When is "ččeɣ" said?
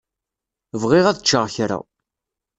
1.23-1.45